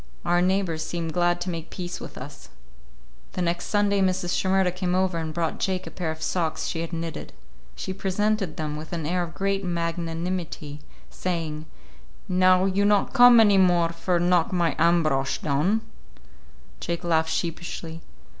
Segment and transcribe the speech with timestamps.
[0.25, 2.49] Our neighbors seemed glad to make peace with us.
[3.33, 4.35] The next Sunday Mrs.
[4.35, 7.33] Shimerda came over and brought Jake a pair of socks she had knitted.
[7.75, 10.79] She presented them with an air of great magnanimity,
[11.11, 11.67] saying,
[12.27, 15.81] "Now you not come any more for knock my Ambrosch down?"
[16.79, 18.01] Jake laughed sheepishly.